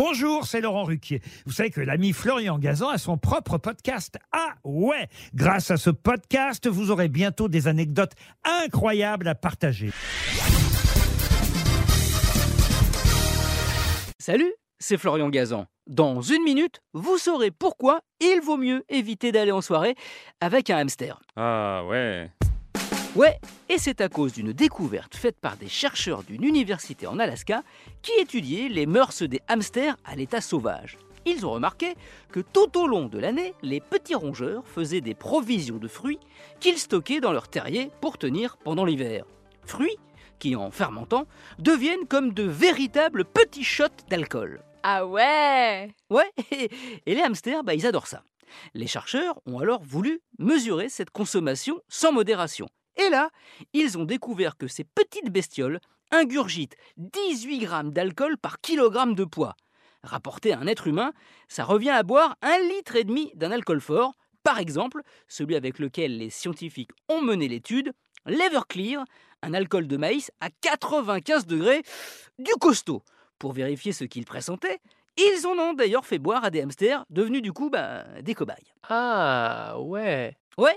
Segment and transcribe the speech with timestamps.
[0.00, 1.20] Bonjour, c'est Laurent Ruquier.
[1.44, 4.16] Vous savez que l'ami Florian Gazan a son propre podcast.
[4.30, 8.12] Ah ouais Grâce à ce podcast, vous aurez bientôt des anecdotes
[8.44, 9.90] incroyables à partager.
[14.20, 15.66] Salut, c'est Florian Gazan.
[15.88, 19.96] Dans une minute, vous saurez pourquoi il vaut mieux éviter d'aller en soirée
[20.40, 21.20] avec un hamster.
[21.34, 22.30] Ah ouais.
[23.16, 23.38] Ouais,
[23.68, 27.62] et c'est à cause d'une découverte faite par des chercheurs d'une université en Alaska
[28.02, 30.98] qui étudiaient les mœurs des hamsters à l'état sauvage.
[31.24, 31.94] Ils ont remarqué
[32.30, 36.20] que tout au long de l'année, les petits rongeurs faisaient des provisions de fruits
[36.60, 39.24] qu'ils stockaient dans leur terrier pour tenir pendant l'hiver.
[39.64, 39.96] Fruits
[40.38, 41.26] qui, en fermentant,
[41.58, 44.62] deviennent comme de véritables petits shots d'alcool.
[44.82, 46.30] Ah ouais Ouais,
[47.06, 48.22] et les hamsters, bah, ils adorent ça.
[48.74, 52.68] Les chercheurs ont alors voulu mesurer cette consommation sans modération.
[52.98, 53.30] Et là,
[53.72, 55.80] ils ont découvert que ces petites bestioles
[56.10, 59.56] ingurgitent 18 grammes d'alcool par kilogramme de poids.
[60.02, 61.12] Rapporté à un être humain,
[61.48, 65.78] ça revient à boire un litre et demi d'un alcool fort, par exemple celui avec
[65.78, 67.92] lequel les scientifiques ont mené l'étude,
[68.26, 69.04] l'Everclear,
[69.42, 71.82] un alcool de maïs à 95 degrés,
[72.38, 73.02] du costaud.
[73.38, 74.80] Pour vérifier ce qu'ils pressentaient,
[75.16, 78.72] ils en ont d'ailleurs fait boire à des hamsters, devenus du coup bah, des cobayes.
[78.88, 80.36] Ah ouais.
[80.58, 80.76] Ouais,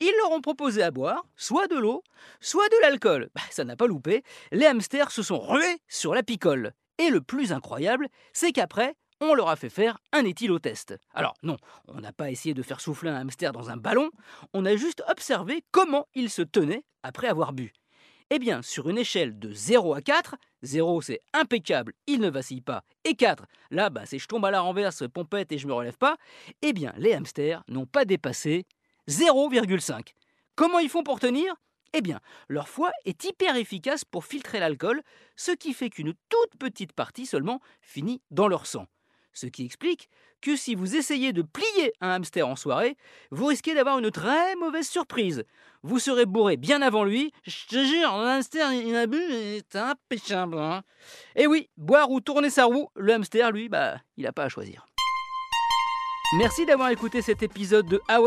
[0.00, 2.02] ils leur ont proposé à boire soit de l'eau,
[2.40, 3.28] soit de l'alcool.
[3.34, 6.72] Bah, ça n'a pas loupé, les hamsters se sont rués sur la picole.
[6.96, 10.96] Et le plus incroyable, c'est qu'après, on leur a fait faire un éthylotest.
[11.12, 14.10] Alors non, on n'a pas essayé de faire souffler un hamster dans un ballon,
[14.54, 17.74] on a juste observé comment il se tenait après avoir bu.
[18.30, 22.60] Eh bien, sur une échelle de 0 à 4, 0 c'est impeccable, il ne vacille
[22.60, 25.72] pas, et 4, là bah, c'est je tombe à la renverse, pompette et je me
[25.72, 26.16] relève pas,
[26.62, 28.66] eh bien les hamsters n'ont pas dépassé
[29.08, 30.12] 0,5.
[30.54, 31.54] Comment ils font pour tenir?
[31.94, 35.02] Eh bien, leur foie est hyper efficace pour filtrer l'alcool,
[35.36, 38.86] ce qui fait qu'une toute petite partie seulement finit dans leur sang.
[39.32, 42.96] Ce qui explique que si vous essayez de plier un hamster en soirée,
[43.30, 45.44] vous risquez d'avoir une très mauvaise surprise.
[45.82, 47.32] Vous serez bourré bien avant lui.
[47.44, 49.20] Je te jure, le hamster, il a bu,
[49.70, 50.58] c'est impéchable.
[50.58, 50.82] Hein.
[51.36, 54.48] Et oui, boire ou tourner sa roue, le hamster, lui, bah, il n'a pas à
[54.48, 54.86] choisir.
[56.36, 58.20] Merci d'avoir écouté cet épisode de Ah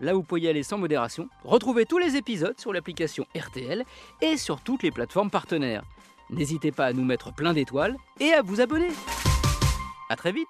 [0.00, 1.28] Là, vous pouvez y aller sans modération.
[1.44, 3.84] Retrouvez tous les épisodes sur l'application RTL
[4.20, 5.82] et sur toutes les plateformes partenaires.
[6.30, 8.90] N'hésitez pas à nous mettre plein d'étoiles et à vous abonner.
[10.10, 10.48] A très vite